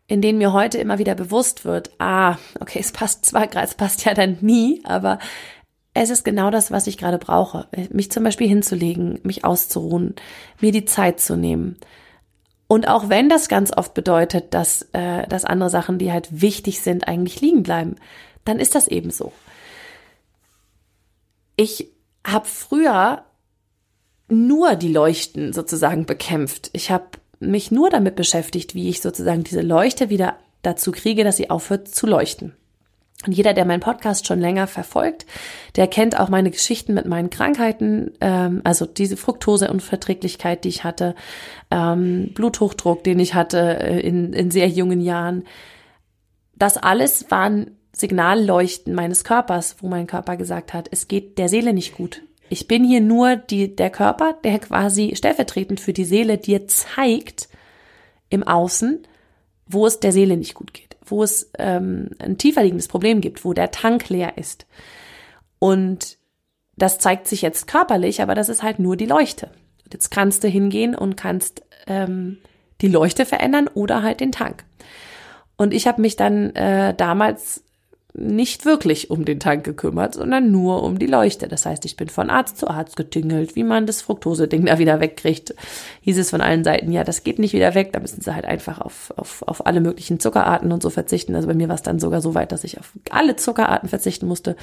in 0.07 0.21
denen 0.21 0.37
mir 0.37 0.53
heute 0.53 0.77
immer 0.77 0.99
wieder 0.99 1.15
bewusst 1.15 1.65
wird, 1.65 1.91
ah, 1.99 2.37
okay, 2.61 2.79
es 2.79 2.93
passt 2.93 3.25
zwar, 3.25 3.49
es 3.57 3.75
passt 3.75 4.05
ja 4.05 4.13
dann 4.13 4.37
nie, 4.43 4.83
aber 4.85 5.19
es 5.95 6.11
ist 6.11 6.25
genau 6.25 6.51
das, 6.51 6.71
was 6.71 6.87
ich 6.87 6.99
gerade 6.99 7.19
brauche. 7.19 7.69
Mich 7.91 8.11
zum 8.11 8.23
Beispiel 8.23 8.49
hinzulegen, 8.49 9.19
mich 9.23 9.45
auszuruhen, 9.45 10.15
mir 10.61 10.73
die 10.73 10.85
Zeit 10.85 11.21
zu 11.21 11.37
nehmen. 11.37 11.77
Und 12.69 12.87
auch 12.87 13.09
wenn 13.09 13.29
das 13.29 13.49
ganz 13.49 13.77
oft 13.77 13.95
bedeutet, 13.95 14.55
dass, 14.55 14.83
äh, 14.93 15.27
dass 15.27 15.45
andere 15.45 15.71
Sachen, 15.71 15.99
die 15.99 16.13
halt 16.13 16.29
wichtig 16.41 16.81
sind, 16.81 17.09
eigentlich 17.09 17.41
liegen 17.41 17.65
bleiben, 17.65 17.97
dann 18.45 18.61
ist 18.61 18.77
das 18.77 18.87
eben 18.87 19.11
so. 19.11 19.33
Ich 21.57 21.89
habe 22.25 22.47
früher 22.47 23.25
nur 24.29 24.77
die 24.77 24.93
Leuchten 24.93 25.53
sozusagen 25.53 26.07
bekämpft. 26.07 26.71
Ich 26.73 26.93
habe 26.93 27.07
mich 27.41 27.73
nur 27.73 27.91
damit 27.91 28.15
beschäftigt, 28.15 28.77
wie 28.77 28.89
ich 28.89 29.01
sozusagen 29.01 29.43
diese 29.43 29.63
Leuchte 29.63 30.09
wieder 30.09 30.39
dazu 30.63 30.93
kriege, 30.93 31.25
dass 31.25 31.39
sie 31.39 31.51
aufhört 31.51 31.89
zu 31.89 32.07
leuchten. 32.07 32.55
Und 33.27 33.33
jeder, 33.33 33.53
der 33.53 33.67
meinen 33.67 33.81
Podcast 33.81 34.27
schon 34.27 34.41
länger 34.41 34.67
verfolgt, 34.67 35.27
der 35.77 35.87
kennt 35.87 36.19
auch 36.19 36.31
meine 36.31 36.51
Geschichten 36.51 36.95
mit 36.95 37.05
meinen 37.05 37.29
Krankheiten, 37.29 38.13
ähm, 38.21 38.63
also 38.65 38.87
diese 38.87 39.19
Fructoseunverträglichkeit, 39.19 40.65
die 40.65 40.71
ich 40.71 40.85
hatte, 40.85 41.15
ähm, 41.71 42.31
Bluthochdruck, 42.35 43.05
den 43.05 43.21
ich 43.21 43.35
hatte 43.35 43.79
äh, 43.81 44.01
in, 44.01 44.33
in 44.33 44.51
sehr 44.51 44.69
jungen 44.69 45.03
Jahren. 45.03 45.45
Das 46.57 46.79
alles 46.79 47.31
waren 47.31 47.73
Signalleuchten 47.93 48.95
meines 48.95 49.25
Körpers, 49.25 49.77
wo 49.81 49.89
mein 49.89 50.07
Körper 50.07 50.37
gesagt 50.37 50.73
hat, 50.73 50.89
es 50.91 51.09
geht 51.09 51.39
der 51.39 51.49
Seele 51.49 51.75
nicht 51.75 51.95
gut. 51.95 52.23
Ich 52.49 52.67
bin 52.67 52.85
hier 52.85 53.01
nur 53.01 53.37
die, 53.37 53.77
der 53.77 53.91
Körper, 53.91 54.35
der 54.45 54.59
quasi 54.59 55.13
stellvertretend 55.15 55.79
für 55.79 55.93
die 55.93 56.05
Seele 56.05 56.39
dir 56.39 56.67
zeigt 56.67 57.49
im 58.29 58.43
Außen, 58.43 59.07
wo 59.67 59.87
es 59.87 60.01
der 60.01 60.13
Seele 60.13 60.37
nicht 60.37 60.55
gut 60.55 60.75
geht, 60.75 60.90
wo 61.05 61.23
es 61.23 61.51
ähm, 61.59 62.11
ein 62.19 62.39
tiefer 62.39 62.63
liegendes 62.63 62.89
Problem 62.89 63.21
gibt, 63.21 63.45
wo 63.45 63.53
der 63.53 63.71
Tank 63.71 64.09
leer 64.09 64.39
ist. 64.39 64.67
Und 65.59 66.19
das 66.77 66.99
zeigt 66.99 67.27
sich 67.27 67.43
jetzt 67.43 67.67
körperlich, 67.67 68.23
aber 68.23 68.35
das 68.35 68.49
ist 68.49 68.63
halt 68.63 68.79
nur 68.79 68.97
die 68.97 69.07
Leuchte. 69.07 69.51
Jetzt 69.93 70.11
kannst 70.11 70.45
du 70.45 70.49
hingehen 70.49 70.95
und 70.95 71.17
kannst 71.17 71.63
ähm, 71.87 72.39
die 72.81 72.89
Leuchte 72.89 73.27
verändern 73.27 73.69
oder 73.69 74.03
halt 74.03 74.21
den 74.21 74.33
Tank. 74.33 74.65
Und 75.57 75.75
ich 75.75 75.87
habe 75.87 76.01
mich 76.01 76.17
dann 76.17 76.55
äh, 76.57 76.95
damals 76.95 77.63
nicht 78.13 78.65
wirklich 78.65 79.11
um 79.11 79.25
den 79.25 79.41
Tank 79.41 79.65
gekümmert, 79.65 80.15
sondern 80.15 80.51
nur 80.51 80.83
um 80.83 80.99
die 80.99 81.07
Leuchte. 81.07 81.49
Das 81.49 81.67
heißt, 81.67 81.85
ich 81.85 81.97
bin 81.97 82.09
von 82.09 82.31
Arzt 82.31 82.59
zu 82.59 82.69
Arzt 82.69 82.97
getingelt, 82.97 83.57
wie 83.57 83.65
man 83.65 83.87
das 83.87 84.03
Fructose-Ding 84.03 84.67
da 84.67 84.79
wieder 84.79 85.01
wegkriegt. 85.01 85.55
Hieß 86.03 86.19
es 86.19 86.31
von 86.31 86.41
allen 86.41 86.65
Seiten, 86.65 86.93
ja, 86.93 87.05
das 87.05 87.23
geht 87.23 87.39
nicht 87.39 87.53
wieder 87.53 87.75
weg, 87.75 87.93
da 87.93 88.01
müssen 88.01 88.21
sie 88.21 88.35
halt 88.35 88.45
einfach 88.45 88.81
auf, 88.81 89.13
auf, 89.17 89.43
auf 89.47 89.67
alle 89.67 89.81
möglichen 89.81 90.19
Zuckerarten 90.19 90.73
und 90.73 90.83
so 90.83 90.91
verzichten. 90.91 91.35
Also 91.35 91.47
bei 91.49 91.55
mir 91.55 91.69
war 91.69 91.77
es 91.77 91.83
dann 91.83 92.01
sogar 92.01 92.21
so 92.21 92.35
weit, 92.35 92.53
dass 92.53 92.65
ich 92.65 92.79
auf 92.79 92.93
alle 93.11 93.37
Zuckerarten 93.37 93.89
verzichten 93.89 94.27
musste. 94.27 94.57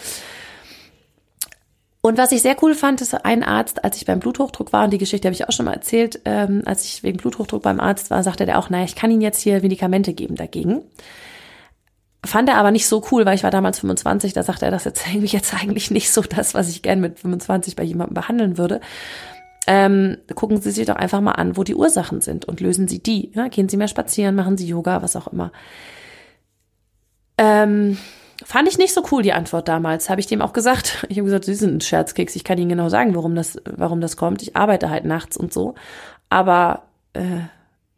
Und 2.02 2.18
was 2.18 2.32
ich 2.32 2.42
sehr 2.42 2.56
cool 2.62 2.74
fand, 2.74 3.02
ist 3.02 3.14
ein 3.26 3.44
Arzt, 3.44 3.84
als 3.84 3.98
ich 3.98 4.06
beim 4.06 4.20
Bluthochdruck 4.20 4.72
war, 4.72 4.86
und 4.86 4.92
die 4.92 4.98
Geschichte 4.98 5.28
habe 5.28 5.34
ich 5.34 5.48
auch 5.48 5.52
schon 5.52 5.66
mal 5.66 5.74
erzählt, 5.74 6.22
ähm, 6.26 6.62
als 6.66 6.86
ich 6.86 7.04
wegen 7.04 7.18
Bluthochdruck 7.18 7.64
beim 7.64 7.80
Arzt 7.80 8.12
war, 8.12 8.24
sagte 8.24 8.46
der 8.46 8.60
auch, 8.60 8.70
naja, 8.70 8.86
ich 8.86 8.96
kann 8.96 9.12
Ihnen 9.12 9.22
jetzt 9.22 9.42
hier 9.42 9.62
Medikamente 9.62 10.14
geben 10.14 10.36
dagegen. 10.36 10.84
Fand 12.28 12.50
er 12.50 12.58
aber 12.58 12.72
nicht 12.72 12.88
so 12.88 13.04
cool, 13.12 13.26
weil 13.26 13.36
ich 13.36 13.44
war 13.44 13.52
damals 13.52 13.80
25, 13.80 14.34
da 14.34 14.44
sagte 14.44 14.66
er, 14.66 14.72
das 14.72 14.86
ist 14.86 15.08
irgendwie 15.08 15.28
jetzt 15.28 15.54
eigentlich 15.54 15.92
nicht 15.92 16.12
so 16.12 16.22
das, 16.22 16.54
was 16.54 16.70
ich 16.70 16.82
gern 16.82 17.00
mit 17.00 17.20
25 17.20 17.76
bei 17.76 17.84
jemandem 17.84 18.14
behandeln 18.14 18.58
würde. 18.58 18.82
Ähm, 19.66 20.18
gucken 20.36 20.62
Sie 20.62 20.72
sich 20.72 20.86
doch 20.86 20.96
einfach 20.96 21.20
mal 21.20 21.34
an, 21.34 21.58
wo 21.58 21.64
die 21.64 21.76
Ursachen 21.76 22.22
sind 22.22 22.46
und 22.46 22.62
lösen 22.62 22.88
Sie 22.88 23.00
die. 23.00 23.32
Ja, 23.34 23.48
gehen 23.50 23.68
Sie 23.68 23.78
mehr 23.78 23.90
spazieren, 23.90 24.36
machen 24.36 24.58
Sie 24.58 24.68
Yoga, 24.68 25.02
was 25.02 25.16
auch 25.16 25.28
immer. 25.28 25.52
Ähm, 27.38 27.98
fand 28.46 28.68
ich 28.70 28.78
nicht 28.78 28.94
so 28.94 29.04
cool, 29.12 29.24
die 29.24 29.34
Antwort 29.34 29.68
damals. 29.68 30.10
Habe 30.10 30.22
ich 30.22 30.28
dem 30.28 30.42
auch 30.42 30.54
gesagt. 30.54 31.06
Ich 31.10 31.18
habe 31.18 31.26
gesagt, 31.26 31.46
Sie 31.46 31.54
sind 31.54 31.76
ein 31.76 31.82
Scherzkeks. 31.82 32.36
Ich 32.36 32.44
kann 32.44 32.58
Ihnen 32.58 32.70
genau 32.70 32.90
sagen, 32.90 33.16
warum 33.16 33.36
das, 33.36 33.58
warum 33.66 34.00
das 34.00 34.16
kommt. 34.16 34.42
Ich 34.42 34.56
arbeite 34.56 34.90
halt 34.90 35.06
nachts 35.06 35.36
und 35.36 35.54
so. 35.54 35.76
Aber 36.30 36.84
äh, 37.14 37.42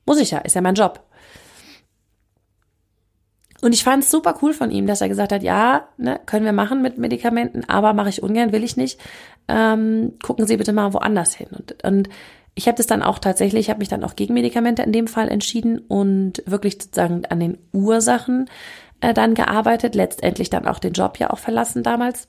muss 0.06 0.20
ich 0.20 0.32
ja, 0.32 0.40
ist 0.40 0.56
ja 0.56 0.62
mein 0.62 0.76
Job. 0.76 1.04
Und 3.62 3.74
ich 3.74 3.84
fand 3.84 4.04
es 4.04 4.12
super 4.12 4.36
cool 4.42 4.54
von 4.54 4.72
ihm, 4.72 4.88
dass 4.88 5.02
er 5.02 5.10
gesagt 5.10 5.32
hat, 5.32 5.44
ja, 5.44 5.88
ne, 5.98 6.20
können 6.26 6.46
wir 6.46 6.54
machen 6.54 6.82
mit 6.82 6.98
Medikamenten, 6.98 7.66
aber 7.68 7.94
mache 7.94 8.10
ich 8.10 8.24
ungern, 8.24 8.52
will 8.52 8.64
ich 8.64 8.78
nicht. 8.78 9.00
Ähm, 9.48 10.14
gucken 10.24 10.48
Sie 10.48 10.58
bitte 10.58 10.74
mal 10.74 10.94
woanders 10.94 11.36
hin. 11.36 11.48
Und, 11.52 11.84
und 11.84 12.10
ich 12.56 12.68
habe 12.68 12.78
das 12.78 12.88
dann 12.88 13.04
auch 13.04 13.20
tatsächlich, 13.20 13.66
ich 13.66 13.70
habe 13.70 13.80
mich 13.80 13.90
dann 13.90 14.04
auch 14.04 14.16
gegen 14.16 14.34
Medikamente 14.34 14.84
in 14.84 14.92
dem 14.92 15.08
Fall 15.08 15.30
entschieden 15.30 15.80
und 15.80 16.44
wirklich 16.46 16.74
sozusagen 16.82 17.26
an 17.26 17.40
den 17.40 17.58
Ursachen 17.74 18.50
äh, 19.02 19.14
dann 19.14 19.34
gearbeitet, 19.34 19.96
letztendlich 19.96 20.50
dann 20.50 20.68
auch 20.68 20.80
den 20.80 20.94
Job 20.94 21.18
ja 21.20 21.30
auch 21.30 21.40
verlassen 21.40 21.84
damals. 21.84 22.28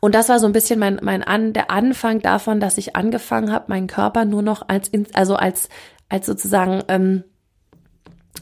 Und 0.00 0.14
das 0.14 0.28
war 0.28 0.40
so 0.40 0.46
ein 0.46 0.52
bisschen 0.52 0.80
mein, 0.80 0.98
mein 1.00 1.22
an, 1.22 1.52
der 1.52 1.70
Anfang 1.70 2.20
davon, 2.20 2.60
dass 2.60 2.76
ich 2.76 2.96
angefangen 2.96 3.52
habe, 3.52 3.66
meinen 3.68 3.86
Körper 3.86 4.24
nur 4.24 4.42
noch 4.42 4.68
als, 4.68 4.90
also 5.12 5.36
als, 5.36 5.68
als 6.08 6.26
sozusagen 6.26 6.82
ähm, 6.88 7.24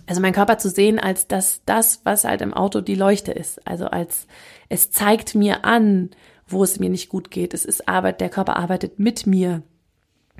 also 0.06 0.20
mein 0.20 0.32
Körper 0.32 0.58
zu 0.58 0.68
sehen 0.68 0.98
als 0.98 1.28
das, 1.28 1.62
das, 1.66 2.00
was 2.04 2.24
halt 2.24 2.42
im 2.42 2.54
Auto 2.54 2.80
die 2.80 2.94
Leuchte 2.94 3.32
ist. 3.32 3.66
Also 3.66 3.86
als 3.86 4.26
es 4.68 4.90
zeigt 4.90 5.34
mir 5.34 5.64
an, 5.64 6.10
wo 6.46 6.64
es 6.64 6.78
mir 6.78 6.90
nicht 6.90 7.08
gut 7.08 7.30
geht. 7.30 7.54
Es 7.54 7.64
ist 7.64 7.88
Arbeit, 7.88 8.20
der 8.20 8.28
Körper 8.28 8.56
arbeitet 8.56 8.98
mit 8.98 9.26
mir, 9.26 9.62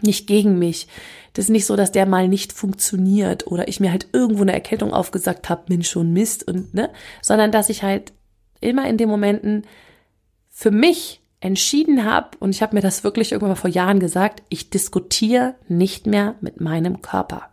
nicht 0.03 0.27
gegen 0.27 0.59
mich. 0.59 0.89
Das 1.35 1.47
ist 1.47 1.51
nicht 1.51 1.67
so, 1.67 1.77
dass 1.77 1.93
der 1.93 2.07
mal 2.07 2.29
nicht 2.29 2.53
funktioniert 2.53 3.47
oder 3.47 3.69
ich 3.69 3.81
mir 3.81 3.93
halt 3.93 4.09
irgendwo 4.13 4.43
eine 4.43 4.53
Erkältung 4.53 4.93
aufgesagt 4.93 5.49
habe, 5.49 5.65
Mensch 5.69 5.91
schon 5.91 6.13
Mist 6.13 6.47
und 6.47 6.75
ne, 6.75 6.91
sondern 7.23 7.53
dass 7.53 7.69
ich 7.69 7.83
halt 7.83 8.13
immer 8.61 8.89
in 8.89 8.99
den 8.99 9.09
Momenten 9.09 9.65
für 10.49 10.71
mich 10.71 11.21
entschieden 11.41 12.05
habe 12.05 12.37
und 12.39 12.51
ich 12.51 12.61
habe 12.63 12.75
mir 12.75 12.83
das 12.83 13.05
wirklich 13.05 13.33
irgendwann 13.33 13.51
mal 13.51 13.57
vor 13.57 13.71
Jahren 13.71 14.01
gesagt, 14.01 14.43
ich 14.49 14.71
diskutiere 14.71 15.55
nicht 15.69 16.07
mehr 16.07 16.35
mit 16.41 16.61
meinem 16.61 17.01
Körper. 17.01 17.49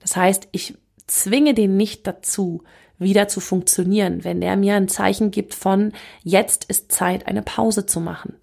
Das 0.00 0.16
heißt, 0.16 0.48
ich 0.52 0.74
zwinge 1.10 1.54
den 1.54 1.76
nicht 1.76 2.06
dazu, 2.06 2.62
wieder 2.98 3.28
zu 3.28 3.40
funktionieren, 3.40 4.24
wenn 4.24 4.40
der 4.40 4.56
mir 4.56 4.74
ein 4.74 4.88
Zeichen 4.88 5.30
gibt 5.30 5.54
von, 5.54 5.92
jetzt 6.22 6.64
ist 6.66 6.92
Zeit, 6.92 7.26
eine 7.26 7.42
Pause 7.42 7.86
zu 7.86 8.00
machen. 8.00 8.34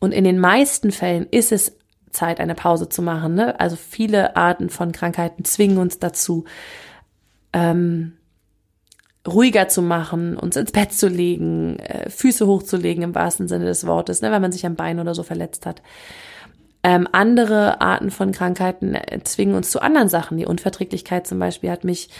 Und 0.00 0.12
in 0.12 0.24
den 0.24 0.38
meisten 0.38 0.90
Fällen 0.90 1.26
ist 1.30 1.52
es 1.52 1.76
Zeit, 2.10 2.40
eine 2.40 2.54
Pause 2.54 2.88
zu 2.88 3.02
machen. 3.02 3.34
Ne? 3.34 3.58
Also 3.60 3.76
viele 3.76 4.36
Arten 4.36 4.70
von 4.70 4.92
Krankheiten 4.92 5.44
zwingen 5.44 5.78
uns 5.78 5.98
dazu, 5.98 6.44
ähm, 7.52 8.14
ruhiger 9.26 9.68
zu 9.68 9.82
machen, 9.82 10.36
uns 10.36 10.56
ins 10.56 10.72
Bett 10.72 10.92
zu 10.92 11.08
legen, 11.08 11.78
äh, 11.78 12.10
Füße 12.10 12.46
hochzulegen 12.46 13.02
im 13.02 13.14
wahrsten 13.14 13.48
Sinne 13.48 13.64
des 13.64 13.86
Wortes, 13.86 14.20
ne, 14.20 14.30
wenn 14.30 14.42
man 14.42 14.52
sich 14.52 14.66
am 14.66 14.76
Bein 14.76 15.00
oder 15.00 15.14
so 15.14 15.22
verletzt 15.22 15.64
hat. 15.64 15.80
Ähm, 16.86 17.08
andere 17.12 17.80
Arten 17.80 18.10
von 18.10 18.30
Krankheiten 18.30 18.94
zwingen 19.24 19.54
uns 19.54 19.70
zu 19.70 19.80
anderen 19.80 20.10
Sachen. 20.10 20.36
Die 20.36 20.44
Unverträglichkeit 20.44 21.26
zum 21.26 21.38
Beispiel 21.38 21.70
hat 21.70 21.82
mich, 21.82 22.10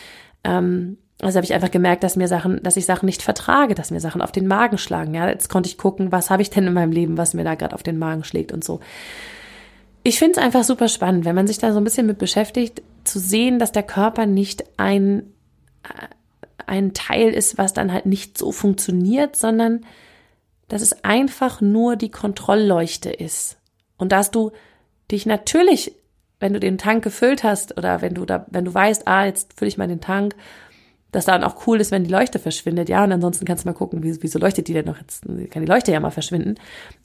ähm, 0.42 0.96
also 1.20 1.36
habe 1.36 1.44
ich 1.44 1.52
einfach 1.52 1.70
gemerkt, 1.70 2.02
dass 2.02 2.16
mir 2.16 2.28
Sachen, 2.28 2.62
dass 2.62 2.78
ich 2.78 2.86
Sachen 2.86 3.04
nicht 3.04 3.20
vertrage, 3.20 3.74
dass 3.74 3.90
mir 3.90 4.00
Sachen 4.00 4.22
auf 4.22 4.32
den 4.32 4.46
Magen 4.46 4.78
schlagen. 4.78 5.12
Ja, 5.12 5.28
jetzt 5.28 5.50
konnte 5.50 5.68
ich 5.68 5.76
gucken, 5.76 6.12
was 6.12 6.30
habe 6.30 6.40
ich 6.40 6.48
denn 6.48 6.66
in 6.66 6.72
meinem 6.72 6.92
Leben, 6.92 7.18
was 7.18 7.34
mir 7.34 7.44
da 7.44 7.56
gerade 7.56 7.74
auf 7.74 7.82
den 7.82 7.98
Magen 7.98 8.24
schlägt 8.24 8.52
und 8.52 8.64
so. 8.64 8.80
Ich 10.02 10.18
finde 10.18 10.32
es 10.32 10.38
einfach 10.38 10.64
super 10.64 10.88
spannend, 10.88 11.26
wenn 11.26 11.34
man 11.34 11.46
sich 11.46 11.58
da 11.58 11.72
so 11.74 11.78
ein 11.78 11.84
bisschen 11.84 12.06
mit 12.06 12.16
beschäftigt, 12.16 12.82
zu 13.04 13.18
sehen, 13.18 13.58
dass 13.58 13.70
der 13.70 13.82
Körper 13.82 14.24
nicht 14.24 14.64
ein, 14.78 15.34
äh, 15.82 16.06
ein 16.66 16.94
Teil 16.94 17.28
ist, 17.28 17.58
was 17.58 17.74
dann 17.74 17.92
halt 17.92 18.06
nicht 18.06 18.38
so 18.38 18.50
funktioniert, 18.50 19.36
sondern 19.36 19.84
dass 20.68 20.80
es 20.80 21.04
einfach 21.04 21.60
nur 21.60 21.96
die 21.96 22.10
Kontrollleuchte 22.10 23.10
ist. 23.10 23.58
Und 23.96 24.12
dass 24.12 24.30
du 24.30 24.52
dich 25.10 25.26
natürlich, 25.26 25.92
wenn 26.40 26.52
du 26.52 26.60
den 26.60 26.78
Tank 26.78 27.04
gefüllt 27.04 27.44
hast 27.44 27.76
oder 27.78 28.02
wenn 28.02 28.14
du 28.14 28.24
da, 28.24 28.46
wenn 28.50 28.64
du 28.64 28.74
weißt, 28.74 29.06
ah, 29.06 29.26
jetzt 29.26 29.54
fülle 29.58 29.68
ich 29.68 29.78
mal 29.78 29.88
den 29.88 30.00
Tank, 30.00 30.34
dass 31.14 31.26
dann 31.26 31.44
auch 31.44 31.66
cool 31.68 31.80
ist, 31.80 31.92
wenn 31.92 32.02
die 32.02 32.10
Leuchte 32.10 32.40
verschwindet, 32.40 32.88
ja, 32.88 33.04
und 33.04 33.12
ansonsten 33.12 33.44
kannst 33.44 33.64
du 33.64 33.68
mal 33.68 33.74
gucken, 33.74 34.02
wie, 34.02 34.20
wieso 34.20 34.40
leuchtet 34.40 34.66
die 34.66 34.72
denn 34.72 34.86
noch 34.86 34.98
jetzt, 34.98 35.22
kann 35.22 35.62
die 35.62 35.70
Leuchte 35.70 35.92
ja 35.92 36.00
mal 36.00 36.10
verschwinden. 36.10 36.56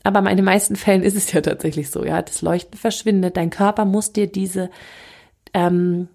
Aber 0.03 0.19
in 0.27 0.35
den 0.35 0.45
meisten 0.45 0.75
Fällen 0.75 1.03
ist 1.03 1.15
es 1.15 1.31
ja 1.31 1.41
tatsächlich 1.41 1.91
so, 1.91 2.03
ja, 2.03 2.19
das 2.21 2.41
Leuchten 2.41 2.77
verschwindet, 2.77 3.37
dein 3.37 3.51
Körper 3.51 3.85
muss 3.85 4.11
dir 4.11 4.25
diese, 4.25 4.71
ähm, 5.53 6.07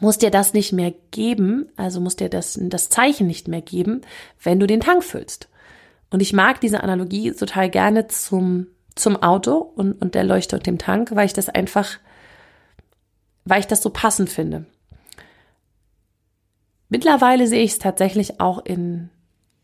muss 0.00 0.18
dir 0.18 0.30
das 0.30 0.54
nicht 0.54 0.72
mehr 0.72 0.92
geben, 1.12 1.68
also 1.76 2.00
muss 2.00 2.16
dir 2.16 2.28
das, 2.28 2.58
das 2.60 2.88
Zeichen 2.88 3.28
nicht 3.28 3.46
mehr 3.46 3.62
geben, 3.62 4.00
wenn 4.42 4.58
du 4.58 4.66
den 4.66 4.80
Tank 4.80 5.04
füllst. 5.04 5.48
Und 6.10 6.20
ich 6.20 6.32
mag 6.32 6.60
diese 6.60 6.82
Analogie 6.82 7.30
total 7.32 7.70
gerne 7.70 8.08
zum 8.08 8.66
zum 8.98 9.22
Auto 9.22 9.56
und, 9.56 10.00
und 10.00 10.14
der 10.14 10.24
Leuchte 10.24 10.56
und 10.56 10.66
dem 10.66 10.78
Tank, 10.78 11.14
weil 11.14 11.26
ich 11.26 11.32
das 11.32 11.48
einfach, 11.48 11.98
weil 13.44 13.60
ich 13.60 13.66
das 13.66 13.82
so 13.82 13.90
passend 13.90 14.30
finde. 14.30 14.66
Mittlerweile 16.88 17.46
sehe 17.46 17.62
ich 17.62 17.72
es 17.72 17.78
tatsächlich 17.78 18.40
auch 18.40 18.64
in 18.64 19.10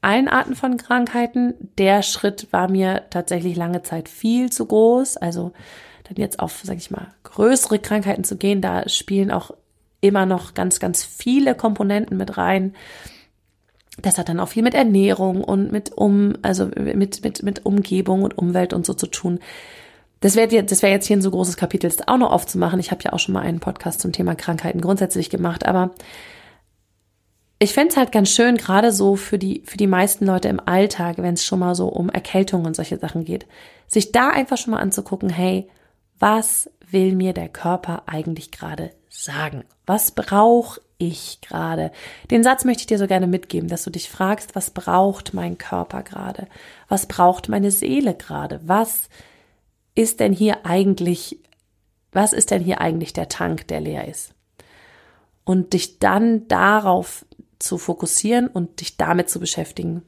allen 0.02 0.28
Arten 0.28 0.54
von 0.54 0.76
Krankheiten. 0.76 1.54
Der 1.78 2.02
Schritt 2.02 2.48
war 2.52 2.70
mir 2.70 3.04
tatsächlich 3.10 3.56
lange 3.56 3.82
Zeit 3.82 4.08
viel 4.08 4.52
zu 4.52 4.66
groß. 4.66 5.16
Also 5.16 5.52
dann 6.04 6.16
jetzt 6.16 6.38
auf, 6.40 6.60
sag 6.62 6.76
ich 6.76 6.90
mal, 6.90 7.08
größere 7.22 7.78
Krankheiten 7.78 8.24
zu 8.24 8.36
gehen, 8.36 8.60
da 8.60 8.88
spielen 8.88 9.30
auch 9.30 9.52
immer 10.02 10.26
noch 10.26 10.52
ganz, 10.52 10.80
ganz 10.80 11.02
viele 11.02 11.54
Komponenten 11.54 12.18
mit 12.18 12.36
rein. 12.36 12.74
Das 14.02 14.18
hat 14.18 14.28
dann 14.28 14.40
auch 14.40 14.48
viel 14.48 14.62
mit 14.62 14.74
Ernährung 14.74 15.44
und 15.44 15.70
mit 15.70 15.92
um, 15.92 16.34
also 16.42 16.66
mit, 16.66 17.22
mit, 17.22 17.42
mit 17.42 17.64
Umgebung 17.64 18.22
und 18.22 18.36
Umwelt 18.36 18.72
und 18.72 18.84
so 18.84 18.94
zu 18.94 19.06
tun. 19.06 19.38
Das 20.20 20.36
wäre 20.36 20.50
jetzt, 20.50 20.72
das 20.72 20.82
wäre 20.82 20.92
jetzt 20.92 21.06
hier 21.06 21.16
ein 21.16 21.22
so 21.22 21.30
großes 21.30 21.56
Kapitel, 21.56 21.88
das 21.88 22.08
auch 22.08 22.16
noch 22.16 22.32
aufzumachen. 22.32 22.80
Ich 22.80 22.90
habe 22.90 23.02
ja 23.04 23.12
auch 23.12 23.18
schon 23.18 23.34
mal 23.34 23.42
einen 23.42 23.60
Podcast 23.60 24.00
zum 24.00 24.12
Thema 24.12 24.34
Krankheiten 24.34 24.80
grundsätzlich 24.80 25.30
gemacht, 25.30 25.66
aber 25.66 25.90
ich 27.58 27.72
fände 27.72 27.90
es 27.90 27.96
halt 27.96 28.10
ganz 28.10 28.30
schön, 28.30 28.56
gerade 28.56 28.90
so 28.90 29.16
für 29.16 29.38
die, 29.38 29.62
für 29.64 29.76
die 29.76 29.86
meisten 29.86 30.26
Leute 30.26 30.48
im 30.48 30.60
Alltag, 30.60 31.18
wenn 31.18 31.34
es 31.34 31.44
schon 31.44 31.60
mal 31.60 31.74
so 31.74 31.88
um 31.88 32.08
Erkältung 32.08 32.64
und 32.64 32.74
solche 32.74 32.98
Sachen 32.98 33.24
geht, 33.24 33.46
sich 33.86 34.12
da 34.12 34.28
einfach 34.30 34.56
schon 34.56 34.72
mal 34.72 34.80
anzugucken, 34.80 35.30
hey, 35.30 35.68
was 36.18 36.70
will 36.90 37.14
mir 37.14 37.32
der 37.32 37.48
Körper 37.48 38.02
eigentlich 38.06 38.50
gerade 38.50 38.90
sagen? 39.08 39.64
Was 39.86 40.10
brauche 40.10 40.80
ich 41.08 41.40
gerade? 41.40 41.90
Den 42.30 42.42
Satz 42.42 42.64
möchte 42.64 42.82
ich 42.82 42.86
dir 42.86 42.98
so 42.98 43.06
gerne 43.06 43.26
mitgeben, 43.26 43.68
dass 43.68 43.84
du 43.84 43.90
dich 43.90 44.10
fragst, 44.10 44.54
was 44.54 44.70
braucht 44.70 45.34
mein 45.34 45.58
Körper 45.58 46.02
gerade? 46.02 46.46
Was 46.88 47.06
braucht 47.06 47.48
meine 47.48 47.70
Seele 47.70 48.14
gerade? 48.14 48.60
Was 48.64 49.08
ist 49.94 50.20
denn 50.20 50.32
hier 50.32 50.66
eigentlich, 50.66 51.38
was 52.12 52.32
ist 52.32 52.50
denn 52.50 52.62
hier 52.62 52.80
eigentlich 52.80 53.12
der 53.12 53.28
Tank, 53.28 53.68
der 53.68 53.80
leer 53.80 54.08
ist? 54.08 54.34
Und 55.44 55.72
dich 55.72 55.98
dann 55.98 56.48
darauf 56.48 57.26
zu 57.58 57.78
fokussieren 57.78 58.48
und 58.48 58.80
dich 58.80 58.96
damit 58.96 59.28
zu 59.28 59.40
beschäftigen. 59.40 60.02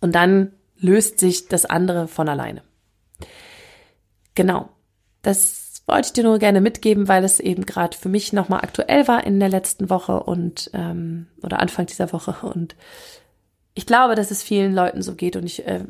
Und 0.00 0.14
dann 0.14 0.52
löst 0.76 1.20
sich 1.20 1.48
das 1.48 1.64
andere 1.64 2.08
von 2.08 2.28
alleine. 2.28 2.62
Genau. 4.34 4.68
Wollte 5.86 6.06
ich 6.06 6.12
dir 6.12 6.24
nur 6.24 6.38
gerne 6.38 6.60
mitgeben, 6.60 7.08
weil 7.08 7.24
es 7.24 7.40
eben 7.40 7.66
gerade 7.66 7.96
für 7.96 8.08
mich 8.08 8.32
nochmal 8.32 8.60
aktuell 8.60 9.08
war 9.08 9.26
in 9.26 9.40
der 9.40 9.48
letzten 9.48 9.90
Woche 9.90 10.22
und 10.22 10.70
ähm, 10.74 11.26
oder 11.42 11.60
Anfang 11.60 11.86
dieser 11.86 12.12
Woche. 12.12 12.46
Und 12.46 12.76
ich 13.74 13.86
glaube, 13.86 14.14
dass 14.14 14.30
es 14.30 14.42
vielen 14.42 14.74
Leuten 14.74 15.02
so 15.02 15.14
geht 15.14 15.36
und 15.36 15.44
ich 15.44 15.66
äh, 15.66 15.80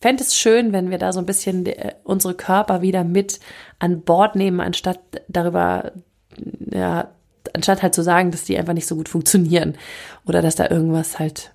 fände 0.00 0.22
es 0.22 0.36
schön, 0.36 0.72
wenn 0.72 0.90
wir 0.90 0.98
da 0.98 1.12
so 1.12 1.20
ein 1.20 1.26
bisschen 1.26 1.64
äh, 1.66 1.94
unsere 2.04 2.34
Körper 2.34 2.82
wieder 2.82 3.04
mit 3.04 3.40
an 3.78 4.02
Bord 4.02 4.36
nehmen, 4.36 4.60
anstatt 4.60 5.00
darüber 5.28 5.92
ja, 6.70 7.08
anstatt 7.52 7.82
halt 7.82 7.94
zu 7.94 8.02
sagen, 8.02 8.30
dass 8.30 8.44
die 8.44 8.58
einfach 8.58 8.72
nicht 8.72 8.86
so 8.86 8.96
gut 8.96 9.08
funktionieren 9.08 9.76
oder 10.26 10.42
dass 10.42 10.56
da 10.56 10.68
irgendwas 10.68 11.18
halt, 11.18 11.52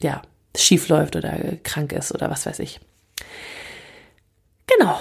ja, 0.00 0.22
schief 0.56 0.88
läuft 0.88 1.16
oder 1.16 1.32
krank 1.62 1.92
ist 1.92 2.14
oder 2.14 2.30
was 2.30 2.46
weiß 2.46 2.58
ich. 2.58 2.80
Genau. 4.66 4.96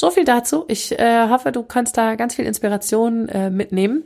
So 0.00 0.10
viel 0.10 0.24
dazu. 0.24 0.64
Ich 0.66 0.98
äh, 0.98 1.28
hoffe, 1.28 1.52
du 1.52 1.62
kannst 1.62 1.98
da 1.98 2.14
ganz 2.14 2.34
viel 2.34 2.46
Inspiration 2.46 3.28
äh, 3.28 3.50
mitnehmen. 3.50 4.04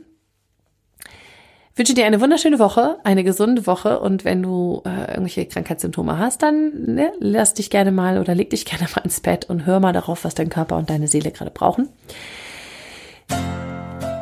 Ich 1.71 1.77
wünsche 1.77 1.93
dir 1.93 2.05
eine 2.05 2.19
wunderschöne 2.19 2.59
Woche, 2.59 2.97
eine 3.05 3.23
gesunde 3.23 3.65
Woche 3.65 4.01
und 4.01 4.25
wenn 4.25 4.43
du 4.43 4.81
äh, 4.85 5.11
irgendwelche 5.11 5.45
Krankheitssymptome 5.45 6.19
hast, 6.19 6.43
dann 6.43 6.95
ne, 6.95 7.13
lass 7.19 7.53
dich 7.53 7.69
gerne 7.69 7.93
mal 7.93 8.19
oder 8.19 8.35
leg 8.35 8.49
dich 8.49 8.65
gerne 8.65 8.87
mal 8.93 9.05
ins 9.05 9.21
Bett 9.21 9.49
und 9.49 9.65
hör 9.65 9.79
mal 9.79 9.93
darauf, 9.93 10.25
was 10.25 10.35
dein 10.35 10.49
Körper 10.49 10.75
und 10.75 10.89
deine 10.89 11.07
Seele 11.07 11.31
gerade 11.31 11.51
brauchen. 11.51 11.87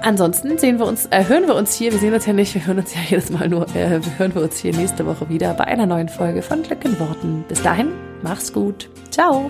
Ansonsten 0.04 0.60
sehen 0.60 0.78
wir 0.78 0.86
uns, 0.86 1.08
äh, 1.08 1.28
hören 1.28 1.48
wir 1.48 1.56
uns 1.56 1.74
hier, 1.74 1.92
wir 1.92 1.98
sehen 1.98 2.14
uns 2.14 2.28
ja 2.28 2.34
nicht, 2.34 2.54
wir 2.54 2.68
hören 2.68 2.78
uns 2.78 2.94
ja 2.94 3.02
jedes 3.10 3.32
Mal 3.32 3.50
nur, 3.50 3.66
äh, 3.76 4.00
hören 4.20 4.36
wir 4.36 4.44
uns 4.44 4.60
hier 4.60 4.76
nächste 4.76 5.08
Woche 5.08 5.28
wieder 5.28 5.56
bei 5.56 5.64
einer 5.64 5.88
neuen 5.88 6.10
Folge 6.10 6.44
von 6.44 6.62
Glück 6.62 6.86
in 6.86 7.00
Worten. 7.00 7.46
Bis 7.48 7.64
dahin, 7.64 7.94
mach's 8.22 8.54
gut. 8.54 8.92
Ciao. 9.10 9.50